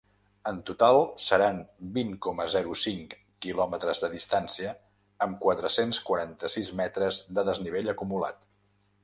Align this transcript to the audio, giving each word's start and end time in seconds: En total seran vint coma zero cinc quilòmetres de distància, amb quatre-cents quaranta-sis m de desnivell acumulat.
En 0.51 0.55
total 0.67 0.95
seran 1.25 1.59
vint 1.97 2.15
coma 2.25 2.47
zero 2.53 2.73
cinc 2.83 3.13
quilòmetres 3.47 4.01
de 4.05 4.09
distància, 4.15 4.73
amb 5.27 5.39
quatre-cents 5.45 6.01
quaranta-sis 6.09 6.75
m 6.81 6.91
de 7.39 7.47
desnivell 7.53 7.95
acumulat. 7.97 8.45